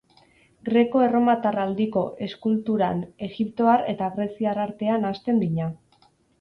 [0.69, 5.73] Greko-erromatar aldiko eskulturan egiptoar eta greziar artea nahasten dina.